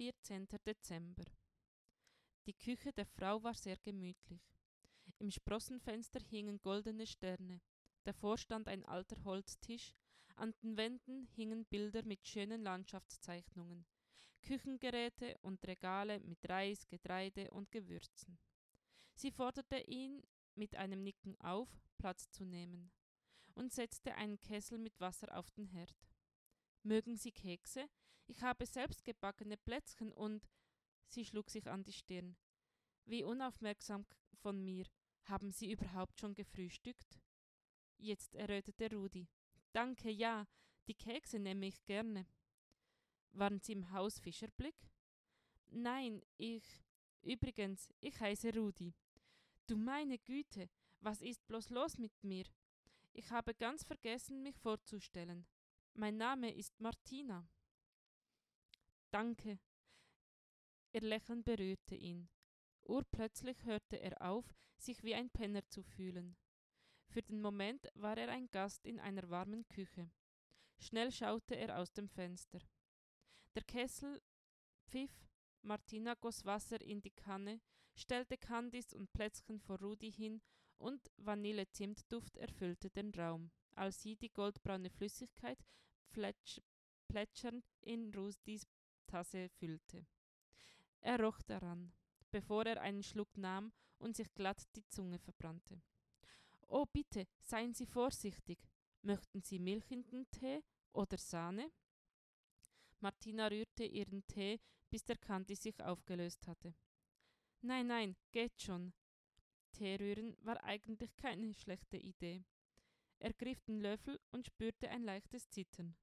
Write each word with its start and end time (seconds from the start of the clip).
14. 0.00 0.48
Dezember. 0.64 1.26
Die 2.46 2.54
Küche 2.54 2.90
der 2.90 3.04
Frau 3.04 3.42
war 3.42 3.52
sehr 3.52 3.76
gemütlich. 3.76 4.40
Im 5.18 5.30
Sprossenfenster 5.30 6.20
hingen 6.20 6.58
goldene 6.62 7.06
Sterne. 7.06 7.60
Davor 8.04 8.38
stand 8.38 8.66
ein 8.66 8.82
alter 8.86 9.22
Holztisch, 9.24 9.94
an 10.36 10.54
den 10.62 10.78
Wänden 10.78 11.26
hingen 11.36 11.66
Bilder 11.66 12.02
mit 12.02 12.26
schönen 12.26 12.62
Landschaftszeichnungen, 12.62 13.84
Küchengeräte 14.40 15.36
und 15.42 15.62
Regale 15.66 16.20
mit 16.20 16.48
Reis, 16.48 16.88
Getreide 16.88 17.50
und 17.50 17.70
Gewürzen. 17.70 18.38
Sie 19.16 19.30
forderte 19.30 19.80
ihn 19.80 20.22
mit 20.54 20.76
einem 20.76 21.02
Nicken 21.02 21.38
auf, 21.42 21.68
Platz 21.98 22.30
zu 22.30 22.46
nehmen, 22.46 22.90
und 23.52 23.70
setzte 23.74 24.14
einen 24.14 24.40
Kessel 24.40 24.78
mit 24.78 24.98
Wasser 24.98 25.36
auf 25.36 25.50
den 25.50 25.66
Herd. 25.66 26.08
Mögen 26.84 27.18
Sie 27.18 27.32
Kekse? 27.32 27.90
Ich 28.30 28.44
habe 28.44 28.64
selbst 28.64 29.04
gebackene 29.04 29.56
Plätzchen 29.56 30.12
und 30.12 30.48
sie 31.08 31.24
schlug 31.24 31.50
sich 31.50 31.68
an 31.68 31.82
die 31.82 31.92
Stirn. 31.92 32.36
Wie 33.04 33.24
unaufmerksam 33.24 34.06
von 34.40 34.62
mir. 34.62 34.86
Haben 35.24 35.50
Sie 35.50 35.72
überhaupt 35.72 36.20
schon 36.20 36.36
gefrühstückt? 36.36 37.18
Jetzt 37.98 38.36
errötete 38.36 38.88
Rudi. 38.94 39.26
Danke, 39.72 40.10
ja, 40.10 40.46
die 40.86 40.94
Kekse 40.94 41.40
nehme 41.40 41.66
ich 41.66 41.84
gerne. 41.84 42.24
Waren 43.32 43.58
Sie 43.58 43.72
im 43.72 43.90
Haus 43.90 44.20
Fischerblick? 44.20 44.76
Nein, 45.66 46.22
ich. 46.36 46.84
Übrigens, 47.22 47.92
ich 47.98 48.20
heiße 48.20 48.54
Rudi. 48.54 48.94
Du 49.66 49.76
meine 49.76 50.20
Güte, 50.20 50.70
was 51.00 51.20
ist 51.20 51.44
bloß 51.48 51.70
los 51.70 51.98
mit 51.98 52.12
mir? 52.22 52.44
Ich 53.12 53.28
habe 53.32 53.54
ganz 53.54 53.82
vergessen, 53.82 54.44
mich 54.44 54.56
vorzustellen. 54.60 55.48
Mein 55.94 56.16
Name 56.16 56.54
ist 56.54 56.80
Martina. 56.80 57.48
Danke. 59.10 59.58
Ihr 60.92 61.00
Lächeln 61.00 61.42
berührte 61.42 61.94
ihn. 61.94 62.28
Urplötzlich 62.82 63.64
hörte 63.64 63.96
er 63.96 64.20
auf, 64.22 64.54
sich 64.76 65.02
wie 65.02 65.14
ein 65.14 65.30
Penner 65.30 65.66
zu 65.68 65.82
fühlen. 65.82 66.36
Für 67.06 67.22
den 67.22 67.40
Moment 67.40 67.88
war 67.94 68.16
er 68.16 68.28
ein 68.28 68.50
Gast 68.50 68.86
in 68.86 69.00
einer 69.00 69.28
warmen 69.28 69.66
Küche. 69.68 70.10
Schnell 70.78 71.10
schaute 71.10 71.56
er 71.56 71.78
aus 71.78 71.92
dem 71.92 72.08
Fenster. 72.08 72.60
Der 73.56 73.64
Kessel 73.64 74.22
pfiff, 74.88 75.28
Martina 75.62 76.14
goss 76.14 76.44
Wasser 76.44 76.80
in 76.80 77.02
die 77.02 77.10
Kanne, 77.10 77.60
stellte 77.94 78.38
Candice 78.38 78.94
und 78.94 79.12
Plätzchen 79.12 79.58
vor 79.58 79.80
Rudi 79.80 80.12
hin 80.12 80.40
und 80.78 81.10
Vanille-Zimtduft 81.16 82.36
erfüllte 82.36 82.90
den 82.90 83.10
Raum, 83.10 83.50
als 83.74 84.00
sie 84.00 84.16
die 84.16 84.32
goldbraune 84.32 84.90
Flüssigkeit 84.90 85.58
plätsch 86.12 86.60
plätschernd 87.08 87.64
in 87.80 88.14
Rudis 88.14 88.66
Tasse 89.10 89.48
füllte. 89.48 90.06
Er 91.00 91.20
roch 91.20 91.42
daran, 91.42 91.92
bevor 92.30 92.64
er 92.66 92.80
einen 92.80 93.02
Schluck 93.02 93.36
nahm 93.36 93.72
und 93.98 94.16
sich 94.16 94.32
glatt 94.34 94.62
die 94.76 94.86
Zunge 94.86 95.18
verbrannte. 95.18 95.82
Oh, 96.68 96.86
bitte, 96.86 97.26
seien 97.40 97.74
Sie 97.74 97.86
vorsichtig. 97.86 98.58
Möchten 99.02 99.42
Sie 99.42 99.58
Milch 99.58 99.90
in 99.90 100.06
den 100.06 100.30
Tee 100.30 100.62
oder 100.92 101.18
Sahne? 101.18 101.72
Martina 103.00 103.48
rührte 103.48 103.84
ihren 103.84 104.24
Tee, 104.26 104.60
bis 104.90 105.04
der 105.04 105.16
Kandi 105.16 105.56
sich 105.56 105.82
aufgelöst 105.82 106.46
hatte. 106.46 106.74
Nein, 107.62 107.88
nein, 107.88 108.16
geht 108.30 108.60
schon. 108.60 108.92
Tee 109.72 109.96
rühren 109.96 110.36
war 110.42 110.62
eigentlich 110.62 111.16
keine 111.16 111.52
schlechte 111.54 111.96
Idee. 111.96 112.44
Er 113.18 113.32
griff 113.32 113.60
den 113.62 113.80
Löffel 113.80 114.20
und 114.30 114.46
spürte 114.46 114.88
ein 114.88 115.02
leichtes 115.02 115.48
Zittern. 115.48 115.96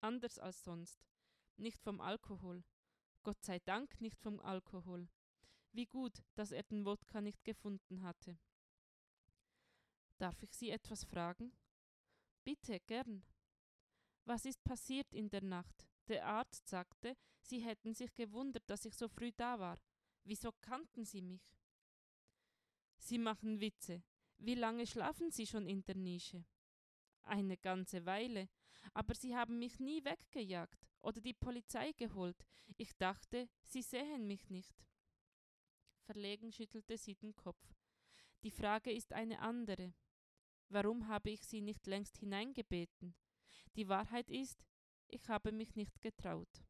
Anders 0.00 0.38
als 0.38 0.62
sonst. 0.62 1.11
Nicht 1.56 1.78
vom 1.82 2.00
Alkohol. 2.00 2.64
Gott 3.22 3.42
sei 3.44 3.58
Dank 3.60 4.00
nicht 4.00 4.18
vom 4.20 4.40
Alkohol. 4.40 5.08
Wie 5.72 5.86
gut, 5.86 6.22
dass 6.34 6.50
er 6.50 6.64
den 6.64 6.84
Wodka 6.84 7.20
nicht 7.20 7.44
gefunden 7.44 8.02
hatte. 8.02 8.38
Darf 10.18 10.42
ich 10.42 10.52
Sie 10.54 10.70
etwas 10.70 11.04
fragen? 11.04 11.52
Bitte, 12.44 12.80
gern. 12.80 13.24
Was 14.24 14.44
ist 14.44 14.62
passiert 14.64 15.12
in 15.14 15.30
der 15.30 15.42
Nacht? 15.42 15.86
Der 16.08 16.26
Arzt 16.26 16.68
sagte, 16.68 17.16
Sie 17.40 17.60
hätten 17.60 17.94
sich 17.94 18.14
gewundert, 18.14 18.68
dass 18.68 18.84
ich 18.84 18.96
so 18.96 19.08
früh 19.08 19.32
da 19.32 19.58
war. 19.58 19.78
Wieso 20.24 20.52
kannten 20.60 21.04
Sie 21.04 21.22
mich? 21.22 21.42
Sie 22.98 23.18
machen 23.18 23.60
Witze. 23.60 24.02
Wie 24.38 24.54
lange 24.54 24.86
schlafen 24.86 25.30
Sie 25.30 25.46
schon 25.46 25.66
in 25.66 25.84
der 25.84 25.96
Nische? 25.96 26.44
Eine 27.22 27.56
ganze 27.56 28.04
Weile. 28.04 28.48
Aber 28.94 29.14
Sie 29.14 29.36
haben 29.36 29.58
mich 29.58 29.80
nie 29.80 30.04
weggejagt 30.04 30.91
oder 31.02 31.20
die 31.20 31.34
Polizei 31.34 31.92
geholt. 31.92 32.46
Ich 32.76 32.96
dachte, 32.96 33.48
Sie 33.62 33.82
sehen 33.82 34.26
mich 34.26 34.48
nicht. 34.48 34.74
Verlegen 36.02 36.50
schüttelte 36.52 36.98
sie 36.98 37.14
den 37.14 37.34
Kopf. 37.34 37.74
Die 38.42 38.50
Frage 38.50 38.92
ist 38.92 39.12
eine 39.12 39.40
andere. 39.40 39.94
Warum 40.68 41.06
habe 41.06 41.30
ich 41.30 41.42
Sie 41.42 41.60
nicht 41.60 41.86
längst 41.86 42.18
hineingebeten? 42.18 43.14
Die 43.76 43.88
Wahrheit 43.88 44.30
ist, 44.30 44.64
ich 45.08 45.28
habe 45.28 45.52
mich 45.52 45.76
nicht 45.76 46.00
getraut. 46.00 46.64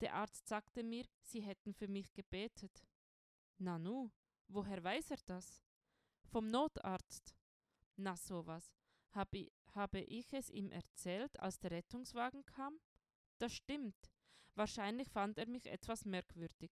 Der 0.00 0.14
Arzt 0.14 0.46
sagte 0.48 0.82
mir, 0.82 1.04
Sie 1.22 1.40
hätten 1.40 1.74
für 1.74 1.88
mich 1.88 2.12
gebetet. 2.12 2.82
Nanu, 3.58 4.10
woher 4.48 4.82
weiß 4.82 5.10
er 5.10 5.18
das? 5.26 5.62
Vom 6.24 6.46
Notarzt. 6.46 7.34
Na 7.96 8.16
sowas. 8.16 8.72
Habe, 9.10 9.50
habe 9.74 10.00
ich 10.00 10.32
es 10.32 10.50
ihm 10.50 10.70
erzählt, 10.70 11.38
als 11.40 11.58
der 11.58 11.72
Rettungswagen 11.72 12.44
kam? 12.44 12.78
Das 13.38 13.54
stimmt. 13.54 14.10
Wahrscheinlich 14.54 15.08
fand 15.08 15.38
er 15.38 15.46
mich 15.46 15.66
etwas 15.66 16.04
merkwürdig. 16.04 16.70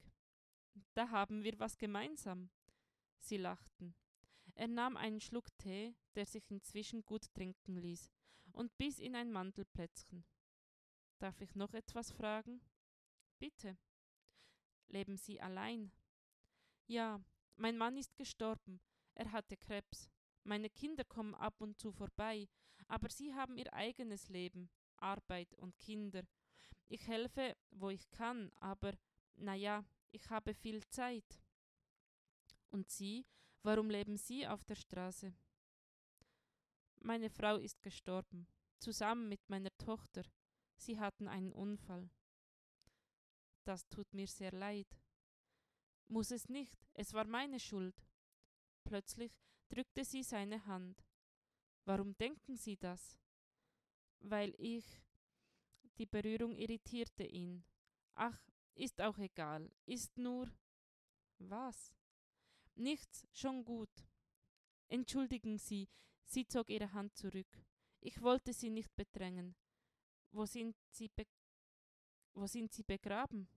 Da 0.95 1.09
haben 1.11 1.45
wir 1.45 1.59
was 1.59 1.79
gemeinsam. 1.79 2.51
Sie 3.19 3.37
lachten. 3.37 3.95
Er 4.55 4.69
nahm 4.69 4.97
einen 4.97 5.21
Schluck 5.21 5.57
Tee, 5.59 5.95
der 6.15 6.27
sich 6.27 6.51
inzwischen 6.51 7.05
gut 7.05 7.33
trinken 7.35 7.77
ließ, 7.77 8.11
und 8.53 8.77
biss 8.79 8.99
in 8.99 9.15
ein 9.15 9.31
Mandelplätzchen. 9.31 10.25
Darf 11.19 11.41
ich 11.41 11.55
noch 11.55 11.75
etwas 11.75 12.11
fragen? 12.11 12.61
Bitte. 13.39 13.79
Leben 14.89 15.17
Sie 15.17 15.41
allein? 15.41 15.93
Ja, 16.87 17.21
mein 17.57 17.77
Mann 17.77 17.97
ist 17.97 18.17
gestorben. 18.17 18.81
Er 19.15 19.33
hatte 19.33 19.57
Krebs. 19.57 20.11
Meine 20.45 20.71
Kinder 20.71 21.05
kommen 21.05 21.35
ab 21.35 21.61
und 21.61 21.79
zu 21.79 21.91
vorbei, 21.91 22.49
aber 22.87 23.11
sie 23.11 23.35
haben 23.35 23.57
ihr 23.59 23.73
eigenes 23.73 24.29
Leben, 24.29 24.71
Arbeit 24.97 25.55
und 25.55 25.79
Kinder. 25.79 26.23
Ich 26.89 27.07
helfe, 27.07 27.57
wo 27.71 27.91
ich 27.91 28.11
kann, 28.11 28.53
aber 28.57 28.97
na 29.35 29.55
ja, 29.55 29.85
ich 30.13 30.31
habe 30.31 30.55
viel 30.55 30.87
Zeit. 30.89 31.43
Und 32.71 32.91
Sie, 32.91 33.27
warum 33.63 33.91
leben 33.91 34.17
Sie 34.17 34.47
auf 34.47 34.65
der 34.65 34.77
Straße? 34.77 35.35
Meine 37.01 37.31
Frau 37.31 37.57
ist 37.57 37.83
gestorben, 37.83 38.47
zusammen 38.79 39.29
mit 39.29 39.49
meiner 39.49 39.77
Tochter. 39.79 40.25
Sie 40.77 40.99
hatten 40.99 41.29
einen 41.29 41.53
Unfall. 41.53 42.11
Das 43.65 43.89
tut 43.89 44.13
mir 44.15 44.27
sehr 44.27 44.53
leid. 44.53 45.01
Muss 46.09 46.31
es 46.31 46.49
nicht, 46.49 46.79
es 46.95 47.13
war 47.13 47.27
meine 47.27 47.59
Schuld. 47.59 48.07
Plötzlich 48.85 49.33
drückte 49.69 50.05
sie 50.05 50.23
seine 50.23 50.65
Hand. 50.67 51.05
Warum 51.85 52.17
denken 52.17 52.57
Sie 52.57 52.77
das? 52.77 53.19
Weil 54.21 54.55
ich. 54.59 54.85
Die 55.99 56.07
Berührung 56.07 56.55
irritierte 56.57 57.25
ihn. 57.25 57.65
Ach, 58.15 58.39
ist 58.75 59.01
auch 59.01 59.19
egal, 59.19 59.71
ist 59.87 60.17
nur. 60.19 60.51
Was? 61.39 61.95
Nichts, 62.75 63.27
schon 63.33 63.65
gut. 63.65 63.91
Entschuldigen 64.89 65.59
Sie, 65.59 65.89
sie 66.25 66.47
zog 66.47 66.69
ihre 66.71 66.93
Hand 66.93 67.17
zurück. 67.17 67.49
Ich 68.01 68.21
wollte 68.21 68.53
Sie 68.53 68.71
nicht 68.71 68.95
bedrängen. 68.95 69.57
Wo 70.31 70.45
sind 70.45 70.77
Sie, 70.91 71.11
wo 72.35 72.47
sind 72.47 72.73
Sie 72.73 72.83
begraben? 72.83 73.49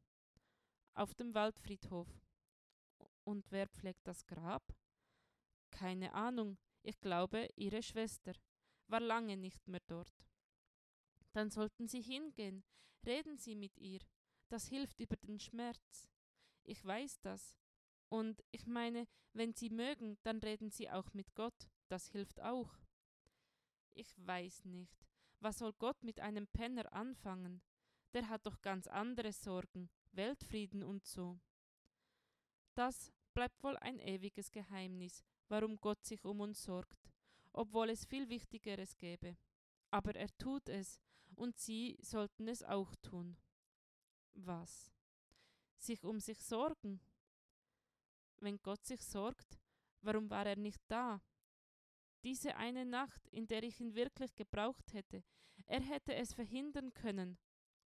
Auf 0.93 1.13
dem 1.13 1.33
Waldfriedhof. 1.33 2.07
Und 3.25 3.51
wer 3.51 3.67
pflegt 3.67 4.07
das 4.07 4.25
Grab? 4.25 4.63
Keine 5.69 6.13
Ahnung, 6.13 6.57
ich 6.81 6.99
glaube, 6.99 7.47
Ihre 7.55 7.83
Schwester 7.83 8.33
war 8.87 8.99
lange 8.99 9.37
nicht 9.37 9.67
mehr 9.67 9.81
dort. 9.87 10.28
Dann 11.33 11.49
sollten 11.49 11.87
Sie 11.87 12.01
hingehen, 12.01 12.63
reden 13.05 13.37
Sie 13.37 13.55
mit 13.55 13.77
ihr, 13.77 13.99
das 14.49 14.67
hilft 14.67 14.99
über 14.99 15.15
den 15.17 15.39
Schmerz. 15.39 16.09
Ich 16.63 16.83
weiß 16.83 17.19
das. 17.21 17.57
Und 18.09 18.43
ich 18.51 18.65
meine, 18.65 19.07
wenn 19.33 19.53
Sie 19.53 19.69
mögen, 19.69 20.17
dann 20.23 20.39
reden 20.39 20.71
Sie 20.71 20.89
auch 20.89 21.13
mit 21.13 21.35
Gott, 21.35 21.69
das 21.87 22.09
hilft 22.09 22.41
auch. 22.41 22.79
Ich 23.93 24.15
weiß 24.25 24.65
nicht. 24.65 25.05
Was 25.39 25.59
soll 25.59 25.73
Gott 25.73 26.03
mit 26.03 26.19
einem 26.19 26.47
Penner 26.47 26.91
anfangen? 26.91 27.61
Der 28.13 28.27
hat 28.27 28.45
doch 28.45 28.61
ganz 28.61 28.87
andere 28.87 29.31
Sorgen, 29.31 29.89
Weltfrieden 30.11 30.83
und 30.83 31.05
so. 31.05 31.39
Das 32.75 33.11
bleibt 33.33 33.63
wohl 33.63 33.77
ein 33.77 33.99
ewiges 33.99 34.51
Geheimnis, 34.51 35.23
warum 35.47 35.79
Gott 35.79 36.03
sich 36.03 36.25
um 36.25 36.39
uns 36.39 36.63
sorgt, 36.63 37.11
obwohl 37.53 37.89
es 37.89 38.05
viel 38.05 38.29
Wichtigeres 38.29 38.97
gäbe. 38.97 39.37
Aber 39.91 40.15
er 40.15 40.29
tut 40.37 40.69
es, 40.69 41.01
und 41.39 41.57
Sie 41.57 41.97
sollten 42.01 42.47
es 42.47 42.63
auch 42.63 42.95
tun. 42.97 43.37
Was? 44.33 44.91
Sich 45.77 46.03
um 46.03 46.19
sich 46.19 46.43
sorgen? 46.43 46.99
Wenn 48.37 48.61
Gott 48.61 48.85
sich 48.85 49.01
sorgt, 49.05 49.59
warum 50.01 50.29
war 50.29 50.45
er 50.45 50.57
nicht 50.57 50.81
da? 50.89 51.21
Diese 52.23 52.57
eine 52.57 52.85
Nacht, 52.85 53.25
in 53.29 53.47
der 53.47 53.63
ich 53.63 53.79
ihn 53.79 53.95
wirklich 53.95 54.35
gebraucht 54.35 54.93
hätte, 54.93 55.23
er 55.65 55.81
hätte 55.81 56.13
es 56.13 56.33
verhindern 56.33 56.93
können 56.93 57.37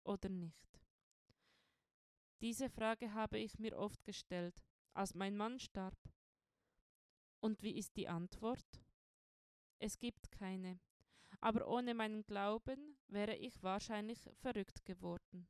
oder 0.04 0.30
nicht. 0.30 0.80
Diese 2.40 2.70
Frage 2.70 3.12
habe 3.12 3.38
ich 3.38 3.58
mir 3.58 3.76
oft 3.76 4.02
gestellt, 4.04 4.64
als 4.94 5.14
mein 5.14 5.36
Mann 5.36 5.58
starb. 5.58 5.98
Und 7.40 7.62
wie 7.62 7.76
ist 7.76 7.96
die 7.96 8.08
Antwort? 8.08 8.82
Es 9.78 9.98
gibt 9.98 10.30
keine. 10.30 10.80
Aber 11.42 11.66
ohne 11.66 11.92
meinen 11.92 12.24
Glauben 12.24 12.96
wäre 13.08 13.34
ich 13.34 13.62
wahrscheinlich 13.64 14.30
verrückt 14.40 14.84
geworden. 14.84 15.48